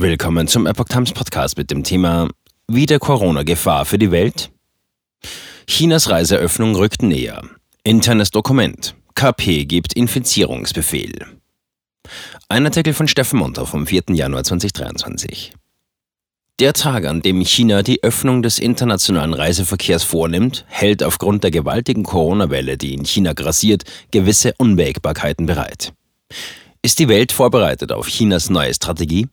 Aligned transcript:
Willkommen 0.00 0.48
zum 0.48 0.66
Epoch 0.66 0.86
Times 0.86 1.12
Podcast 1.12 1.58
mit 1.58 1.70
dem 1.70 1.84
Thema 1.84 2.30
Wieder 2.66 2.98
Corona-Gefahr 2.98 3.84
für 3.84 3.98
die 3.98 4.10
Welt? 4.10 4.50
Chinas 5.66 6.08
Reiseöffnung 6.08 6.74
rückt 6.74 7.02
näher. 7.02 7.42
Internes 7.84 8.30
Dokument. 8.30 8.94
KP 9.14 9.66
gibt 9.66 9.92
Infizierungsbefehl. 9.92 11.26
Ein 12.48 12.64
Artikel 12.64 12.94
von 12.94 13.08
Steffen 13.08 13.40
Munter 13.40 13.66
vom 13.66 13.86
4. 13.86 14.04
Januar 14.12 14.42
2023. 14.42 15.52
Der 16.60 16.72
Tag, 16.72 17.04
an 17.04 17.20
dem 17.20 17.44
China 17.44 17.82
die 17.82 18.02
Öffnung 18.02 18.42
des 18.42 18.58
internationalen 18.58 19.34
Reiseverkehrs 19.34 20.02
vornimmt, 20.02 20.64
hält 20.68 21.02
aufgrund 21.02 21.44
der 21.44 21.50
gewaltigen 21.50 22.04
Corona-Welle, 22.04 22.78
die 22.78 22.94
in 22.94 23.04
China 23.04 23.34
grassiert, 23.34 23.82
gewisse 24.12 24.54
Unwägbarkeiten 24.56 25.44
bereit. 25.44 25.92
Ist 26.80 27.00
die 27.00 27.08
Welt 27.08 27.32
vorbereitet 27.32 27.92
auf 27.92 28.06
Chinas 28.06 28.48
neue 28.48 28.72
Strategie? 28.72 29.28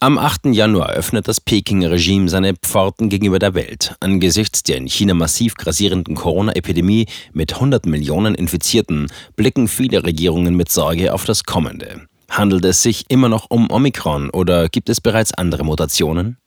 Am 0.00 0.18
8. 0.18 0.46
Januar 0.46 0.90
öffnet 0.90 1.28
das 1.28 1.40
Pekinger 1.40 1.92
Regime 1.92 2.28
seine 2.28 2.54
Pforten 2.54 3.08
gegenüber 3.08 3.38
der 3.38 3.54
Welt. 3.54 3.94
Angesichts 4.00 4.64
der 4.64 4.76
in 4.78 4.88
China 4.88 5.14
massiv 5.14 5.54
grassierenden 5.54 6.16
Corona-Epidemie 6.16 7.06
mit 7.32 7.54
100 7.54 7.86
Millionen 7.86 8.34
Infizierten 8.34 9.06
blicken 9.36 9.68
viele 9.68 10.02
Regierungen 10.02 10.56
mit 10.56 10.70
Sorge 10.70 11.14
auf 11.14 11.24
das 11.24 11.44
Kommende. 11.44 12.08
Handelt 12.28 12.64
es 12.64 12.82
sich 12.82 13.04
immer 13.10 13.28
noch 13.28 13.46
um 13.48 13.70
Omikron 13.70 14.30
oder 14.30 14.68
gibt 14.68 14.88
es 14.88 15.00
bereits 15.00 15.34
andere 15.34 15.64
Mutationen? 15.64 16.38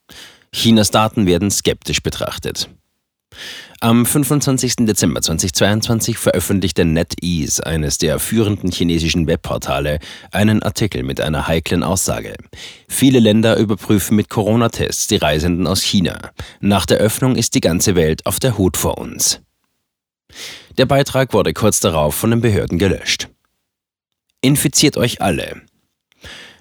Chinas 0.52 0.92
Daten 0.92 1.26
werden 1.26 1.52
skeptisch 1.52 2.02
betrachtet. 2.02 2.70
Am 3.82 4.06
25. 4.06 4.78
Dezember 4.86 5.22
2022 5.22 6.18
veröffentlichte 6.18 6.86
NetEase, 6.86 7.66
eines 7.66 7.98
der 7.98 8.20
führenden 8.20 8.72
chinesischen 8.72 9.28
Webportale, 9.28 10.00
einen 10.32 10.64
Artikel 10.64 11.04
mit 11.04 11.22
einer 11.22 11.48
heiklen 11.48 11.84
Aussage. 11.84 12.36
Viele 12.88 13.20
Länder 13.20 13.58
überprüfen 13.58 14.16
mit 14.16 14.30
Corona-Tests 14.30 15.08
die 15.08 15.18
Reisenden 15.18 15.68
aus 15.68 15.82
China. 15.82 16.32
Nach 16.62 16.86
der 16.86 16.98
Öffnung 16.98 17.36
ist 17.36 17.54
die 17.54 17.62
ganze 17.62 17.96
Welt 17.96 18.26
auf 18.26 18.40
der 18.40 18.58
Hut 18.58 18.78
vor 18.78 18.98
uns. 18.98 19.42
Der 20.78 20.86
Beitrag 20.86 21.34
wurde 21.34 21.54
kurz 21.54 21.80
darauf 21.80 22.16
von 22.16 22.32
den 22.32 22.42
Behörden 22.42 22.78
gelöscht. 22.78 23.30
Infiziert 24.42 24.98
euch 24.98 25.22
alle. 25.22 25.62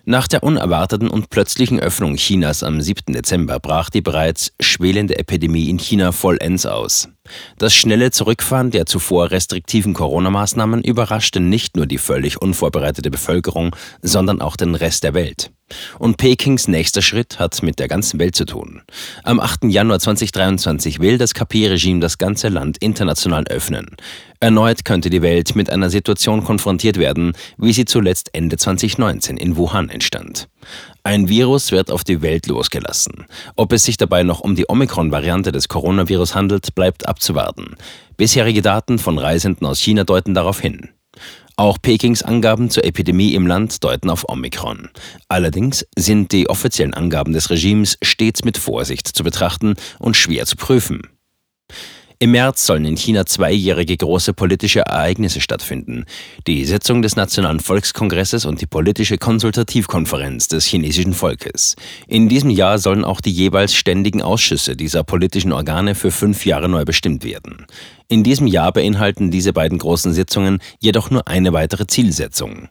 Nach 0.07 0.29
der 0.29 0.43
unerwarteten 0.43 1.09
und 1.09 1.31
plötzlichen 1.31 1.81
Öffnung 1.81 2.17
Chinas 2.17 2.63
am 2.63 2.79
7. 2.83 3.15
Dezember 3.15 3.59
brach 3.59 3.89
die 3.89 4.03
bereits 4.03 4.53
schwelende 4.61 5.19
Epidemie 5.19 5.71
in 5.71 5.79
China 5.79 6.13
vollends 6.13 6.67
aus. 6.67 7.09
Das 7.57 7.73
schnelle 7.73 8.11
Zurückfahren 8.11 8.71
der 8.71 8.85
zuvor 8.85 9.31
restriktiven 9.31 9.95
Corona-Maßnahmen 9.95 10.83
überraschte 10.83 11.41
nicht 11.41 11.77
nur 11.77 11.87
die 11.87 11.97
völlig 11.97 12.43
unvorbereitete 12.43 13.11
Bevölkerung, 13.11 13.75
sondern 14.03 14.43
auch 14.43 14.57
den 14.57 14.75
Rest 14.75 15.05
der 15.05 15.15
Welt. 15.15 15.51
Und 15.99 16.19
Pekings 16.19 16.69
nächster 16.69 17.01
Schritt 17.01 17.39
hat 17.39 17.63
mit 17.63 17.79
der 17.79 17.89
ganzen 17.89 18.21
Welt 18.21 18.37
zu 18.37 18.45
tun. 18.45 18.83
Am 19.23 19.41
8. 19.41 19.65
Januar 19.65 20.01
2023 20.01 21.01
will 21.01 21.17
das 21.17 21.33
KP-Regime 21.33 22.01
das 22.01 22.19
ganze 22.19 22.49
Land 22.49 22.77
international 22.79 23.45
öffnen. 23.49 23.97
Erneut 24.45 24.85
könnte 24.85 25.09
die 25.09 25.23
Welt 25.23 25.57
mit 25.57 25.71
einer 25.71 25.89
Situation 25.89 26.45
konfrontiert 26.45 26.99
werden, 26.99 27.33
wie 27.57 27.73
sie 27.73 27.87
zuletzt 27.87 28.29
Ende 28.35 28.59
2019 28.59 29.39
in 29.39 29.57
Wuhan 29.57 29.89
entstand. 29.89 30.49
Ein 31.03 31.31
Virus 31.31 31.73
wird 31.73 31.91
auf 31.91 32.05
die 32.05 32.21
Welt 32.21 32.47
losgelassen. 32.47 33.25
Ob 33.57 33.73
es 33.73 33.85
sich 33.85 33.97
dabei 33.97 34.23
noch 34.23 34.41
um 34.41 34.55
die 34.55 34.69
Omikron-Variante 34.69 35.51
des 35.51 35.69
Coronavirus 35.69 36.35
handelt, 36.35 36.75
bleibt 36.75 37.09
abzuwarten. 37.09 37.77
Bisherige 38.19 38.61
Daten 38.61 38.99
von 38.99 39.17
Reisenden 39.17 39.67
aus 39.67 39.81
China 39.81 40.05
deuten 40.05 40.35
darauf 40.35 40.61
hin. 40.61 40.91
Auch 41.57 41.79
Pekings 41.81 42.23
Angaben 42.23 42.69
zur 42.69 42.85
Epidemie 42.85 43.33
im 43.33 43.47
Land 43.47 43.83
deuten 43.83 44.11
auf 44.11 44.29
Omikron. 44.29 44.91
Allerdings 45.27 45.87
sind 45.97 46.33
die 46.33 46.51
offiziellen 46.51 46.93
Angaben 46.93 47.33
des 47.33 47.49
Regimes 47.49 47.97
stets 48.03 48.45
mit 48.45 48.59
Vorsicht 48.59 49.09
zu 49.09 49.25
betrachten 49.25 49.77
und 50.01 50.19
schwer 50.19 50.45
zu 50.45 50.57
prüfen. 50.57 51.14
Im 52.21 52.31
März 52.31 52.65
sollen 52.65 52.85
in 52.85 52.97
China 52.97 53.27
zweijährige 53.27 53.97
große 53.97 54.35
politische 54.35 54.81
Ereignisse 54.81 55.41
stattfinden. 55.41 56.05
Die 56.47 56.65
Sitzung 56.65 57.03
des 57.03 57.17
Nationalen 57.17 57.59
Volkskongresses 57.59 58.47
und 58.47 58.61
die 58.61 58.67
politische 58.67 59.19
Konsultativkonferenz 59.19 60.47
des 60.47 60.65
chinesischen 60.65 61.13
Volkes. 61.13 61.75
In 62.07 62.29
diesem 62.29 62.51
Jahr 62.51 62.79
sollen 62.79 63.05
auch 63.05 63.21
die 63.21 63.33
jeweils 63.33 63.75
ständigen 63.75 64.23
Ausschüsse 64.23 64.77
dieser 64.77 65.03
politischen 65.03 65.53
Organe 65.53 65.97
für 65.97 66.13
fünf 66.13 66.47
Jahre 66.47 66.69
neu 66.69 66.85
bestimmt 66.85 67.25
werden. 67.25 67.67
In 68.07 68.23
diesem 68.23 68.47
Jahr 68.47 68.71
beinhalten 68.71 69.31
diese 69.31 69.55
beiden 69.55 69.79
großen 69.79 70.13
Sitzungen 70.13 70.59
jedoch 70.79 71.11
nur 71.11 71.27
eine 71.27 71.55
weitere 71.55 71.87
Zielsetzung. 71.87 72.69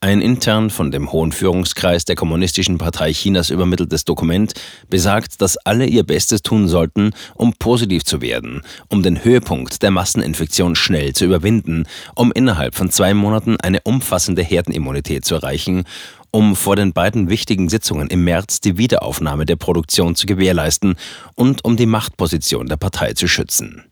Ein 0.00 0.20
intern 0.20 0.70
von 0.70 0.92
dem 0.92 1.10
Hohen 1.10 1.32
Führungskreis 1.32 2.04
der 2.04 2.14
Kommunistischen 2.14 2.78
Partei 2.78 3.12
Chinas 3.12 3.50
übermitteltes 3.50 4.04
Dokument 4.04 4.54
besagt, 4.88 5.42
dass 5.42 5.56
alle 5.56 5.86
ihr 5.86 6.04
Bestes 6.04 6.42
tun 6.42 6.68
sollten, 6.68 7.10
um 7.34 7.54
positiv 7.54 8.04
zu 8.04 8.20
werden, 8.20 8.62
um 8.88 9.02
den 9.02 9.24
Höhepunkt 9.24 9.82
der 9.82 9.90
Masseninfektion 9.90 10.76
schnell 10.76 11.12
zu 11.12 11.24
überwinden, 11.24 11.84
um 12.14 12.30
innerhalb 12.30 12.76
von 12.76 12.90
zwei 12.90 13.14
Monaten 13.14 13.56
eine 13.60 13.80
umfassende 13.80 14.42
Herdenimmunität 14.42 15.24
zu 15.24 15.34
erreichen 15.34 15.84
um 16.30 16.56
vor 16.56 16.76
den 16.76 16.92
beiden 16.92 17.30
wichtigen 17.30 17.70
Sitzungen 17.70 18.08
im 18.08 18.22
März 18.22 18.60
die 18.60 18.76
Wiederaufnahme 18.76 19.46
der 19.46 19.56
Produktion 19.56 20.14
zu 20.14 20.26
gewährleisten 20.26 20.96
und 21.34 21.64
um 21.64 21.78
die 21.78 21.86
Machtposition 21.86 22.66
der 22.66 22.76
Partei 22.76 23.14
zu 23.14 23.26
schützen. 23.28 23.90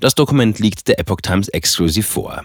Das 0.00 0.14
Dokument 0.14 0.58
liegt 0.58 0.88
der 0.88 0.98
Epoch 0.98 1.20
Times 1.20 1.48
exklusiv 1.48 2.06
vor. 2.06 2.44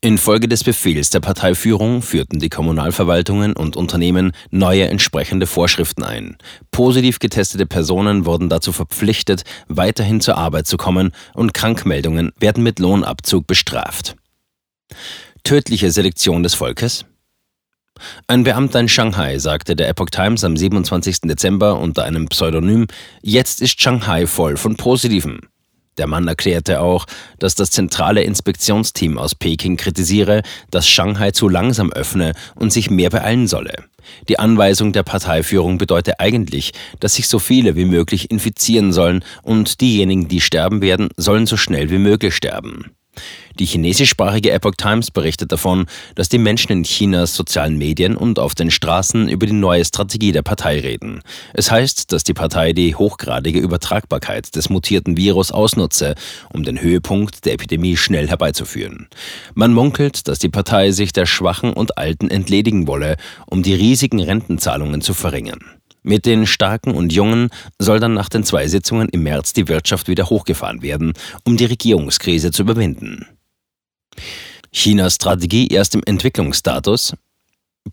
Infolge 0.00 0.46
des 0.46 0.62
Befehls 0.62 1.10
der 1.10 1.18
Parteiführung 1.18 2.02
führten 2.02 2.38
die 2.38 2.50
Kommunalverwaltungen 2.50 3.54
und 3.54 3.76
Unternehmen 3.76 4.30
neue 4.50 4.86
entsprechende 4.86 5.48
Vorschriften 5.48 6.04
ein. 6.04 6.36
Positiv 6.70 7.18
getestete 7.18 7.66
Personen 7.66 8.24
wurden 8.24 8.48
dazu 8.48 8.70
verpflichtet, 8.70 9.42
weiterhin 9.66 10.20
zur 10.20 10.38
Arbeit 10.38 10.68
zu 10.68 10.76
kommen 10.76 11.10
und 11.34 11.52
Krankmeldungen 11.52 12.30
werden 12.38 12.62
mit 12.62 12.78
Lohnabzug 12.78 13.48
bestraft. 13.48 14.14
Tödliche 15.42 15.90
Selektion 15.90 16.44
des 16.44 16.54
Volkes? 16.54 17.04
Ein 18.28 18.44
Beamter 18.44 18.78
in 18.78 18.88
Shanghai 18.88 19.38
sagte 19.38 19.74
der 19.74 19.88
Epoch 19.88 20.10
Times 20.10 20.44
am 20.44 20.56
27. 20.56 21.22
Dezember 21.22 21.80
unter 21.80 22.04
einem 22.04 22.28
Pseudonym, 22.28 22.86
jetzt 23.20 23.60
ist 23.60 23.80
Shanghai 23.80 24.28
voll 24.28 24.56
von 24.56 24.76
Positiven. 24.76 25.40
Der 25.98 26.06
Mann 26.06 26.28
erklärte 26.28 26.80
auch, 26.80 27.06
dass 27.38 27.54
das 27.54 27.70
zentrale 27.70 28.22
Inspektionsteam 28.22 29.18
aus 29.18 29.34
Peking 29.34 29.76
kritisiere, 29.76 30.42
dass 30.70 30.88
Shanghai 30.88 31.32
zu 31.32 31.48
langsam 31.48 31.92
öffne 31.92 32.32
und 32.54 32.72
sich 32.72 32.90
mehr 32.90 33.10
beeilen 33.10 33.46
solle. 33.46 33.84
Die 34.28 34.38
Anweisung 34.38 34.92
der 34.92 35.02
Parteiführung 35.02 35.76
bedeutet 35.76 36.14
eigentlich, 36.18 36.72
dass 37.00 37.14
sich 37.14 37.28
so 37.28 37.38
viele 37.38 37.76
wie 37.76 37.84
möglich 37.84 38.30
infizieren 38.30 38.92
sollen 38.92 39.24
und 39.42 39.80
diejenigen, 39.80 40.28
die 40.28 40.40
sterben 40.40 40.80
werden, 40.80 41.08
sollen 41.16 41.46
so 41.46 41.56
schnell 41.56 41.90
wie 41.90 41.98
möglich 41.98 42.34
sterben. 42.34 42.92
Die 43.58 43.66
chinesischsprachige 43.66 44.52
Epoch 44.52 44.74
Times 44.76 45.10
berichtet 45.10 45.50
davon, 45.50 45.86
dass 46.14 46.28
die 46.28 46.38
Menschen 46.38 46.70
in 46.70 46.82
Chinas 46.84 47.34
sozialen 47.34 47.76
Medien 47.76 48.16
und 48.16 48.38
auf 48.38 48.54
den 48.54 48.70
Straßen 48.70 49.28
über 49.28 49.46
die 49.46 49.52
neue 49.52 49.84
Strategie 49.84 50.30
der 50.30 50.42
Partei 50.42 50.78
reden. 50.78 51.22
Es 51.54 51.70
heißt, 51.70 52.12
dass 52.12 52.22
die 52.22 52.34
Partei 52.34 52.72
die 52.72 52.94
hochgradige 52.94 53.58
Übertragbarkeit 53.58 54.54
des 54.54 54.70
mutierten 54.70 55.16
Virus 55.16 55.50
ausnutze, 55.50 56.14
um 56.52 56.62
den 56.62 56.80
Höhepunkt 56.80 57.44
der 57.46 57.54
Epidemie 57.54 57.96
schnell 57.96 58.28
herbeizuführen. 58.28 59.08
Man 59.54 59.74
munkelt, 59.74 60.28
dass 60.28 60.38
die 60.38 60.48
Partei 60.48 60.92
sich 60.92 61.12
der 61.12 61.26
Schwachen 61.26 61.72
und 61.72 61.98
Alten 61.98 62.30
entledigen 62.30 62.86
wolle, 62.86 63.16
um 63.46 63.64
die 63.64 63.74
riesigen 63.74 64.20
Rentenzahlungen 64.20 65.00
zu 65.00 65.14
verringern. 65.14 65.60
Mit 66.04 66.26
den 66.26 66.46
Starken 66.46 66.94
und 66.94 67.12
Jungen 67.12 67.50
soll 67.78 67.98
dann 67.98 68.14
nach 68.14 68.28
den 68.28 68.44
zwei 68.44 68.68
Sitzungen 68.68 69.08
im 69.08 69.24
März 69.24 69.52
die 69.52 69.68
Wirtschaft 69.68 70.06
wieder 70.06 70.30
hochgefahren 70.30 70.80
werden, 70.80 71.12
um 71.44 71.56
die 71.56 71.66
Regierungskrise 71.66 72.52
zu 72.52 72.62
überwinden. 72.62 73.26
Chinas 74.72 75.14
Strategie 75.14 75.68
erst 75.68 75.94
im 75.94 76.02
Entwicklungsstatus 76.04 77.14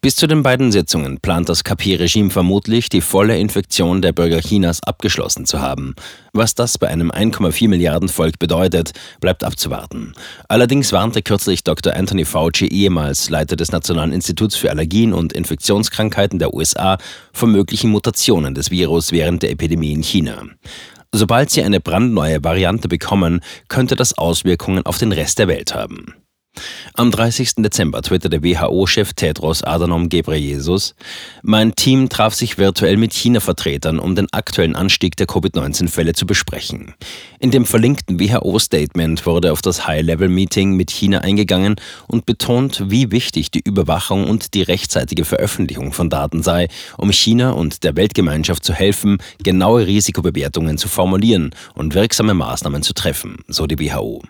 bis 0.02 0.18
zu 0.18 0.28
den 0.28 0.44
beiden 0.44 0.72
Sitzungen 0.72 1.19
plant 1.19 1.47
das 1.47 1.63
KP-Regime 1.63 2.30
vermutlich, 2.30 2.89
die 2.89 3.01
volle 3.01 3.38
Infektion 3.38 4.01
der 4.01 4.12
Bürger 4.12 4.42
Chinas 4.42 4.83
abgeschlossen 4.83 5.45
zu 5.45 5.62
haben. 5.62 5.95
Was 6.33 6.54
das 6.54 6.77
bei 6.77 6.88
einem 6.89 7.12
1,4 7.12 7.69
Milliarden 7.69 8.10
Volk 8.10 8.38
bedeutet, 8.38 8.92
bleibt 9.22 9.44
abzuwarten. 9.44 10.13
Allerdings 10.50 10.92
warnte 10.92 11.22
kürzlich 11.22 11.63
Dr. 11.63 11.94
Anthony 11.94 12.25
Fauci, 12.25 12.68
ehemals 12.68 13.30
Leiter 13.30 13.56
des 13.56 13.71
Nationalen 13.71 14.12
Instituts 14.12 14.56
für 14.56 14.69
Allergien 14.69 15.13
und 15.13 15.33
Infektionskrankheiten 15.33 16.39
der 16.39 16.54
USA, 16.54 16.98
vor 17.31 17.48
möglichen 17.48 17.89
Mutationen 17.89 18.54
des 18.54 18.71
Virus 18.71 19.12
während 19.12 19.44
der 19.44 19.51
Epidemie 19.51 19.94
in 19.94 20.04
China. 20.04 20.44
Sobald 21.17 21.50
sie 21.50 21.63
eine 21.63 21.79
brandneue 21.79 22.44
Variante 22.44 22.89
bekommen, 22.89 23.39
könnte 23.69 23.95
das 23.95 24.17
Auswirkungen 24.17 24.85
auf 24.85 24.97
den 24.97 25.13
Rest 25.13 25.39
der 25.39 25.47
Welt 25.47 25.73
haben. 25.73 26.13
Am 26.94 27.12
30. 27.12 27.56
Dezember 27.57 28.02
twitterte 28.02 28.44
WHO-Chef 28.44 29.13
Tedros 29.13 29.63
Adhanom 29.63 30.10
Ghebreyesus, 30.10 30.96
mein 31.44 31.75
Team 31.75 32.10
traf 32.10 32.34
sich 32.34 32.57
virtuell 32.57 32.98
mit 32.98 33.13
China-Vertretern, 33.13 34.00
um 34.00 34.16
den 34.16 34.31
aktuellen 34.31 34.75
Anstieg 34.75 35.16
der 35.18 35.28
Covid-19-Fälle 35.28 36.13
zu 36.13 36.25
besprechen. 36.25 36.94
In 37.40 37.52
dem 37.52 37.66
verlinkten 37.66 38.19
WHO-Statement 38.19 39.25
wurde 39.25 39.52
auf 39.52 39.62
das 39.62 39.88
High-Level-Meeting 39.88 40.75
mit 40.75 40.92
China 40.92 41.19
eingegangen 41.19 41.75
und 42.07 42.25
betont, 42.25 42.84
wie 42.88 43.12
wichtig 43.12 43.52
die 43.52 43.62
Überwachung 43.63 44.28
und 44.28 44.54
die 44.54 44.62
rechtzeitige 44.62 45.25
Veröffentlichung 45.25 45.92
von 45.92 46.10
Daten 46.10 46.44
sei, 46.44 46.68
um 46.98 47.12
China 47.12 47.52
und 47.52 47.84
der 47.84 47.96
Weltgemeinschaft 47.96 48.63
zu 48.63 48.74
helfen, 48.74 49.18
genaue 49.44 49.86
Risikobewertungen 49.86 50.78
zu 50.78 50.88
formulieren 50.88 51.52
und 51.74 51.94
wirksame 51.94 52.34
Maßnahmen 52.34 52.84
zu 52.84 52.94
treffen, 52.94 53.40
so 53.48 53.68
die 53.68 53.80
WHO. 53.80 54.22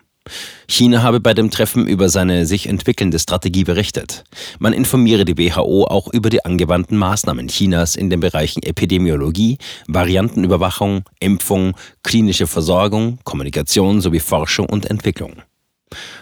China 0.68 1.02
habe 1.02 1.20
bei 1.20 1.34
dem 1.34 1.50
Treffen 1.50 1.86
über 1.86 2.08
seine 2.08 2.46
sich 2.46 2.68
entwickelnde 2.68 3.18
Strategie 3.18 3.64
berichtet. 3.64 4.24
Man 4.58 4.72
informiere 4.72 5.24
die 5.24 5.38
WHO 5.38 5.84
auch 5.84 6.12
über 6.12 6.30
die 6.30 6.44
angewandten 6.44 6.98
Maßnahmen 6.98 7.48
Chinas 7.48 7.96
in 7.96 8.10
den 8.10 8.20
Bereichen 8.20 8.62
Epidemiologie, 8.62 9.58
Variantenüberwachung, 9.86 11.04
Impfung, 11.20 11.74
klinische 12.02 12.46
Versorgung, 12.46 13.18
Kommunikation 13.24 14.00
sowie 14.00 14.20
Forschung 14.20 14.66
und 14.66 14.90
Entwicklung. 14.90 15.42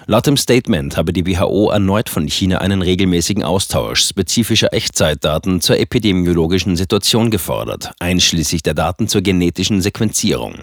Laut 0.06 0.26
dem 0.26 0.36
Statement 0.36 0.96
habe 0.98 1.14
die 1.14 1.26
WHO 1.26 1.70
erneut 1.70 2.10
von 2.10 2.28
China 2.28 2.58
einen 2.58 2.82
regelmäßigen 2.82 3.42
Austausch 3.42 4.04
spezifischer 4.04 4.72
Echtzeitdaten 4.74 5.62
zur 5.62 5.78
epidemiologischen 5.78 6.76
Situation 6.76 7.30
gefordert, 7.30 7.92
einschließlich 7.98 8.62
der 8.62 8.74
Daten 8.74 9.08
zur 9.08 9.22
genetischen 9.22 9.80
Sequenzierung. 9.80 10.56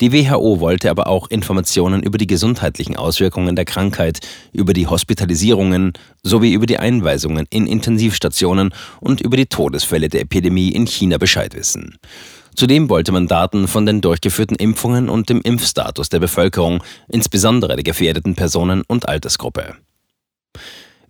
Die 0.00 0.12
WHO 0.12 0.60
wollte 0.60 0.90
aber 0.90 1.08
auch 1.08 1.28
Informationen 1.28 2.02
über 2.02 2.16
die 2.16 2.26
gesundheitlichen 2.26 2.96
Auswirkungen 2.96 3.54
der 3.54 3.66
Krankheit, 3.66 4.20
über 4.52 4.72
die 4.72 4.86
Hospitalisierungen 4.86 5.92
sowie 6.22 6.54
über 6.54 6.64
die 6.64 6.78
Einweisungen 6.78 7.46
in 7.50 7.66
Intensivstationen 7.66 8.72
und 9.00 9.20
über 9.20 9.36
die 9.36 9.46
Todesfälle 9.46 10.08
der 10.08 10.22
Epidemie 10.22 10.70
in 10.70 10.86
China 10.86 11.18
Bescheid 11.18 11.54
wissen. 11.54 11.98
Zudem 12.56 12.88
wollte 12.88 13.12
man 13.12 13.28
Daten 13.28 13.68
von 13.68 13.84
den 13.84 14.00
durchgeführten 14.00 14.56
Impfungen 14.56 15.08
und 15.08 15.28
dem 15.28 15.42
Impfstatus 15.42 16.08
der 16.08 16.18
Bevölkerung, 16.18 16.82
insbesondere 17.08 17.74
der 17.74 17.84
gefährdeten 17.84 18.34
Personen 18.34 18.82
und 18.86 19.08
Altersgruppe. 19.08 19.76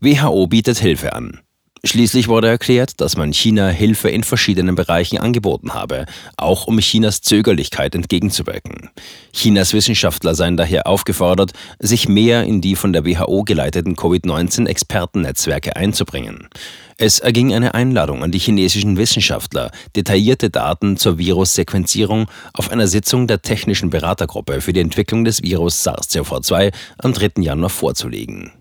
WHO 0.01 0.49
bietet 0.49 0.79
Hilfe 0.79 1.13
an. 1.13 1.41
Schließlich 1.83 2.29
wurde 2.29 2.49
erklärt, 2.49 3.01
dass 3.01 3.17
man 3.17 3.33
China 3.33 3.69
Hilfe 3.69 4.11
in 4.11 4.23
verschiedenen 4.23 4.75
Bereichen 4.75 5.17
angeboten 5.17 5.73
habe, 5.73 6.05
auch 6.37 6.67
um 6.67 6.79
Chinas 6.79 7.23
Zögerlichkeit 7.23 7.95
entgegenzuwirken. 7.95 8.91
Chinas 9.33 9.73
Wissenschaftler 9.73 10.35
seien 10.35 10.59
daher 10.59 10.87
aufgefordert, 10.87 11.53
sich 11.79 12.07
mehr 12.07 12.45
in 12.45 12.61
die 12.61 12.77
von 12.77 12.93
der 12.93 13.07
WHO 13.07 13.45
geleiteten 13.45 13.97
Covid-19-Expertennetzwerke 13.97 15.75
einzubringen. 15.75 16.49
Es 16.99 17.19
erging 17.19 17.55
eine 17.55 17.73
Einladung 17.73 18.23
an 18.23 18.31
die 18.31 18.39
chinesischen 18.39 18.99
Wissenschaftler, 18.99 19.71
detaillierte 19.97 20.51
Daten 20.51 20.99
zur 20.99 21.17
Virussequenzierung 21.17 22.27
auf 22.53 22.71
einer 22.71 22.89
Sitzung 22.89 23.27
der 23.27 23.41
technischen 23.41 23.89
Beratergruppe 23.89 24.61
für 24.61 24.75
die 24.75 24.81
Entwicklung 24.81 25.25
des 25.25 25.43
Virus 25.43 25.83
SARS-CoV-2 25.87 26.75
am 26.99 27.15
3. 27.15 27.41
Januar 27.43 27.71
vorzulegen. 27.71 28.53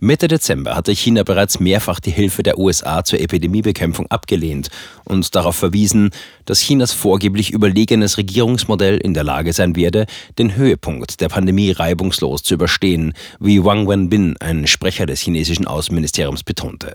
Mitte 0.00 0.28
Dezember 0.28 0.76
hatte 0.76 0.92
China 0.92 1.24
bereits 1.24 1.60
mehrfach 1.60 2.00
die 2.00 2.10
Hilfe 2.10 2.42
der 2.42 2.58
USA 2.58 3.04
zur 3.04 3.20
Epidemiebekämpfung 3.20 4.06
abgelehnt 4.10 4.70
und 5.04 5.34
darauf 5.34 5.56
verwiesen, 5.56 6.10
dass 6.46 6.60
Chinas 6.60 6.92
vorgeblich 6.92 7.50
überlegenes 7.50 8.16
Regierungsmodell 8.16 8.96
in 8.96 9.12
der 9.12 9.24
Lage 9.24 9.52
sein 9.52 9.76
werde, 9.76 10.06
den 10.38 10.56
Höhepunkt 10.56 11.20
der 11.20 11.28
Pandemie 11.28 11.72
reibungslos 11.72 12.42
zu 12.42 12.54
überstehen, 12.54 13.12
wie 13.40 13.62
Wang 13.62 13.88
Wenbin, 13.88 14.36
ein 14.40 14.66
Sprecher 14.66 15.04
des 15.06 15.20
chinesischen 15.20 15.66
Außenministeriums, 15.66 16.44
betonte. 16.44 16.94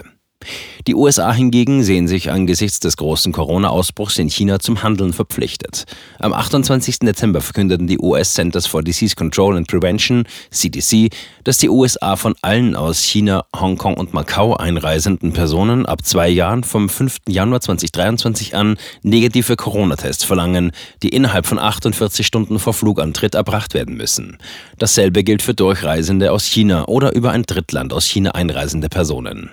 Die 0.87 0.93
USA 0.93 1.33
hingegen 1.33 1.83
sehen 1.83 2.07
sich 2.07 2.29
angesichts 2.29 2.79
des 2.79 2.95
großen 2.95 3.31
Corona-Ausbruchs 3.31 4.19
in 4.19 4.29
China 4.29 4.59
zum 4.59 4.83
Handeln 4.83 5.13
verpflichtet. 5.13 5.85
Am 6.19 6.31
28. 6.31 6.99
Dezember 6.99 7.41
verkündeten 7.41 7.87
die 7.87 7.97
US 7.97 8.35
Centers 8.35 8.67
for 8.67 8.83
Disease 8.83 9.15
Control 9.15 9.57
and 9.57 9.67
Prevention, 9.67 10.25
CDC, 10.51 11.09
dass 11.43 11.57
die 11.57 11.69
USA 11.69 12.15
von 12.15 12.35
allen 12.43 12.75
aus 12.75 13.01
China, 13.01 13.45
Hongkong 13.59 13.95
und 13.95 14.13
Macau 14.13 14.55
einreisenden 14.55 15.33
Personen 15.33 15.87
ab 15.87 16.05
zwei 16.05 16.29
Jahren 16.29 16.63
vom 16.63 16.87
5. 16.87 17.17
Januar 17.27 17.61
2023 17.61 18.55
an 18.55 18.77
negative 19.01 19.55
Corona-Tests 19.55 20.23
verlangen, 20.23 20.71
die 21.01 21.09
innerhalb 21.09 21.47
von 21.47 21.57
48 21.57 22.27
Stunden 22.27 22.59
vor 22.59 22.73
Flugantritt 22.73 23.33
erbracht 23.33 23.73
werden 23.73 23.97
müssen. 23.97 24.37
Dasselbe 24.77 25.23
gilt 25.23 25.41
für 25.41 25.55
Durchreisende 25.55 26.31
aus 26.31 26.45
China 26.45 26.87
oder 26.87 27.15
über 27.15 27.31
ein 27.31 27.43
Drittland 27.43 27.91
aus 27.91 28.05
China 28.05 28.31
einreisende 28.31 28.89
Personen. 28.89 29.49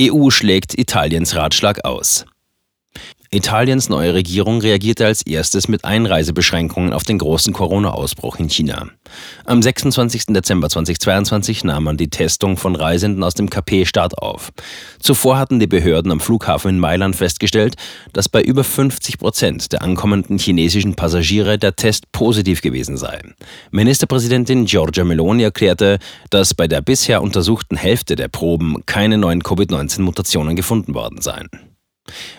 EU 0.00 0.30
schlägt 0.30 0.78
Italiens 0.78 1.34
Ratschlag 1.34 1.84
aus. 1.84 2.26
Italiens 3.30 3.88
neue 3.88 4.14
Regierung 4.14 4.60
reagierte 4.60 5.06
als 5.06 5.22
erstes 5.22 5.68
mit 5.68 5.84
Einreisebeschränkungen 5.84 6.92
auf 6.92 7.02
den 7.02 7.18
großen 7.18 7.52
Corona-Ausbruch 7.52 8.36
in 8.36 8.48
China. 8.48 8.88
Am 9.44 9.62
26. 9.62 10.26
Dezember 10.26 10.68
2022 10.68 11.64
nahm 11.64 11.84
man 11.84 11.96
die 11.96 12.08
Testung 12.08 12.56
von 12.56 12.76
Reisenden 12.76 13.24
aus 13.24 13.34
dem 13.34 13.50
KP-Staat 13.50 14.18
auf. 14.18 14.52
Zuvor 15.00 15.38
hatten 15.38 15.58
die 15.58 15.66
Behörden 15.66 16.12
am 16.12 16.20
Flughafen 16.20 16.70
in 16.70 16.78
Mailand 16.78 17.16
festgestellt, 17.16 17.76
dass 18.12 18.28
bei 18.28 18.42
über 18.42 18.64
50 18.64 19.18
Prozent 19.18 19.72
der 19.72 19.82
ankommenden 19.82 20.38
chinesischen 20.38 20.94
Passagiere 20.94 21.58
der 21.58 21.76
Test 21.76 22.12
positiv 22.12 22.62
gewesen 22.62 22.96
sei. 22.96 23.20
Ministerpräsidentin 23.70 24.66
Giorgia 24.66 25.04
Meloni 25.04 25.42
erklärte, 25.42 25.98
dass 26.30 26.54
bei 26.54 26.68
der 26.68 26.80
bisher 26.80 27.22
untersuchten 27.22 27.76
Hälfte 27.76 28.16
der 28.16 28.28
Proben 28.28 28.82
keine 28.86 29.18
neuen 29.18 29.42
Covid-19-Mutationen 29.42 30.56
gefunden 30.56 30.94
worden 30.94 31.20
seien. 31.20 31.48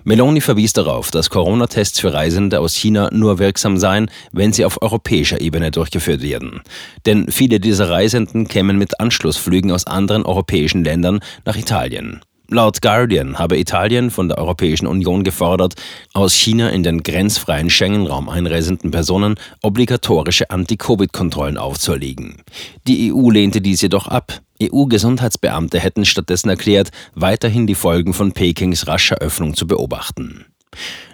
Meloni 0.04 0.42
verwies 0.42 0.74
darauf, 0.74 1.12
dass 1.12 1.30
Corona-Tests 1.30 2.00
für 2.00 2.14
Reisende 2.14 2.60
aus 2.60 2.76
China 2.76 3.10
nur 3.12 3.40
wirksam 3.40 3.78
seien, 3.78 4.10
wenn 4.32 4.54
sie 4.54 4.66
auf 4.66 4.82
europäischer 4.82 5.42
Ebene 5.42 5.72
durchgeführt 5.72 6.22
werden. 6.22 6.62
Denn 7.06 7.32
viele 7.32 7.60
dieser 7.60 7.90
Reisenden 7.90 8.48
kämen 8.48 8.78
mit 8.78 9.00
Anschlussflügen 9.00 9.72
aus 9.72 9.88
anderen 9.88 10.26
europäischen 10.26 10.84
Ländern 10.84 11.20
nach 11.46 11.56
Italien. 11.56 12.22
Laut 12.50 12.82
Guardian 12.82 13.38
habe 13.38 13.60
Italien 13.60 14.10
von 14.10 14.30
der 14.30 14.38
Europäischen 14.38 14.88
Union 14.88 15.26
gefordert, 15.26 15.74
aus 16.14 16.34
China 16.34 16.70
in 16.70 16.82
den 16.82 17.04
grenzfreien 17.04 17.70
Schengen-Raum 17.70 18.30
einreisenden 18.30 18.90
Personen 18.90 19.36
obligatorische 19.62 20.50
Anti-Covid-Kontrollen 20.50 21.58
aufzuerlegen. 21.58 22.44
Die 22.88 23.12
EU 23.12 23.32
lehnte 23.32 23.60
dies 23.60 23.82
jedoch 23.82 24.08
ab. 24.08 24.42
EU-Gesundheitsbeamte 24.64 25.80
hätten 25.80 26.06
stattdessen 26.06 26.50
erklärt, 26.50 26.92
weiterhin 27.14 27.68
die 27.68 27.76
Folgen 27.76 28.14
von 28.14 28.32
Pekings 28.32 28.88
rascher 28.88 29.18
Öffnung 29.18 29.54
zu 29.54 29.68
beobachten. 29.68 30.46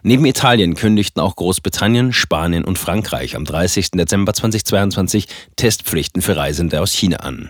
Neben 0.03 0.25
Italien 0.25 0.75
kündigten 0.75 1.19
auch 1.19 1.35
Großbritannien, 1.35 2.13
Spanien 2.13 2.63
und 2.63 2.77
Frankreich 2.77 3.35
am 3.35 3.45
30. 3.45 3.91
Dezember 3.91 4.33
2022 4.33 5.27
Testpflichten 5.55 6.21
für 6.21 6.35
Reisende 6.35 6.79
aus 6.79 6.91
China 6.91 7.17
an. 7.17 7.49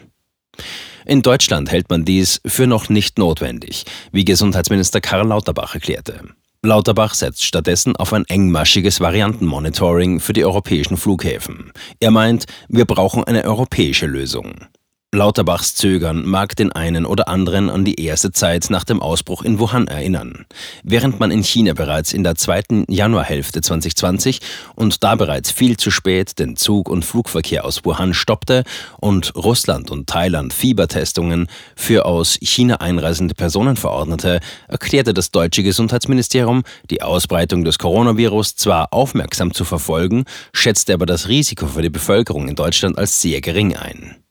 In 1.06 1.22
Deutschland 1.22 1.72
hält 1.72 1.90
man 1.90 2.06
dies 2.06 2.40
für 2.46 2.68
noch 2.68 2.90
nicht 2.90 3.18
notwendig, 3.18 3.86
wie 4.12 4.26
Gesundheitsminister 4.26 5.02
Karl 5.02 5.28
Lauterbach 5.28 5.74
erklärte. 5.74 6.22
Lauterbach 6.66 7.14
setzt 7.14 7.44
stattdessen 7.44 7.98
auf 7.98 8.14
ein 8.14 8.26
engmaschiges 8.26 9.02
Variantenmonitoring 9.02 10.22
für 10.22 10.32
die 10.32 10.46
europäischen 10.46 10.96
Flughäfen. 10.96 11.74
Er 12.00 12.12
meint, 12.12 12.46
wir 12.70 12.86
brauchen 12.86 13.26
eine 13.26 13.44
europäische 13.44 14.06
Lösung. 14.06 14.68
Lauterbachs 15.14 15.76
Zögern 15.76 16.26
mag 16.28 16.56
den 16.56 16.72
einen 16.72 17.06
oder 17.06 17.28
anderen 17.28 17.70
an 17.70 17.86
die 17.86 18.04
erste 18.04 18.32
Zeit 18.32 18.72
nach 18.72 18.84
dem 18.84 19.00
Ausbruch 19.00 19.44
in 19.44 19.60
Wuhan 19.60 19.86
erinnern. 19.86 20.46
Während 20.84 21.20
man 21.20 21.30
in 21.30 21.44
China 21.44 21.74
bereits 21.74 22.14
in 22.14 22.24
der 22.24 22.34
zweiten 22.34 22.84
Januarhälfte 22.88 23.62
2020 23.62 24.40
und 24.74 25.04
da 25.04 25.14
bereits 25.14 25.52
viel 25.52 25.78
zu 25.78 25.92
spät 25.92 26.40
den 26.40 26.56
Zug- 26.56 26.90
und 26.90 27.06
Flugverkehr 27.06 27.64
aus 27.64 27.86
Wuhan 27.86 28.16
stoppte 28.16 28.64
und 29.00 29.36
Russland 29.36 29.92
und 29.92 30.10
Thailand 30.10 30.52
Fiebertestungen 30.52 31.48
für 31.76 32.06
aus 32.06 32.40
China 32.42 32.78
einreisende 32.78 33.36
Personen 33.36 33.76
verordnete, 33.76 34.40
erklärte 34.68 35.14
das 35.14 35.30
deutsche 35.30 35.62
Gesundheitsministerium, 35.62 36.64
die 36.90 37.04
Ausbreitung 37.04 37.64
des 37.64 37.78
Coronavirus 37.78 38.56
zwar 38.56 38.92
aufmerksam 38.92 39.54
zu 39.54 39.64
verfolgen, 39.64 40.26
schätzte 40.54 40.96
aber 40.96 41.06
das 41.06 41.28
Risiko 41.28 41.68
für 41.68 41.84
die 41.84 41.92
Bevölkerung 41.92 42.48
in 42.48 42.56
Deutschland 42.56 42.98
als 42.98 43.22
sehr 43.22 43.40
gering 43.42 43.76
ein. 43.76 44.23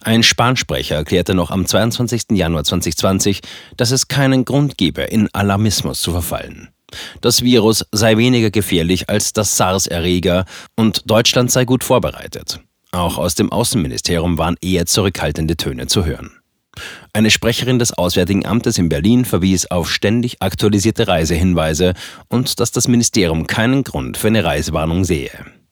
Ein 0.00 0.22
Spansprecher 0.22 0.96
erklärte 0.96 1.34
noch 1.34 1.50
am 1.50 1.66
22. 1.66 2.22
Januar 2.32 2.64
2020, 2.64 3.40
dass 3.76 3.90
es 3.90 4.08
keinen 4.08 4.44
Grund 4.44 4.78
gebe, 4.78 5.02
in 5.02 5.28
Alarmismus 5.32 6.00
zu 6.00 6.12
verfallen. 6.12 6.68
Das 7.20 7.42
Virus 7.42 7.84
sei 7.92 8.16
weniger 8.16 8.50
gefährlich 8.50 9.08
als 9.08 9.32
das 9.32 9.56
SARS-Erreger 9.56 10.44
und 10.76 11.08
Deutschland 11.08 11.50
sei 11.50 11.64
gut 11.64 11.84
vorbereitet. 11.84 12.60
Auch 12.92 13.18
aus 13.18 13.36
dem 13.36 13.52
Außenministerium 13.52 14.38
waren 14.38 14.56
eher 14.60 14.86
zurückhaltende 14.86 15.56
Töne 15.56 15.86
zu 15.86 16.04
hören. 16.04 16.32
Eine 17.12 17.30
Sprecherin 17.30 17.78
des 17.78 17.92
Auswärtigen 17.92 18.46
Amtes 18.46 18.78
in 18.78 18.88
Berlin 18.88 19.24
verwies 19.24 19.66
auf 19.66 19.90
ständig 19.90 20.40
aktualisierte 20.40 21.08
Reisehinweise 21.08 21.94
und 22.28 22.60
dass 22.60 22.72
das 22.72 22.88
Ministerium 22.88 23.46
keinen 23.46 23.84
Grund 23.84 24.16
für 24.16 24.28
eine 24.28 24.44
Reisewarnung 24.44 25.04
sehe. 25.04 25.30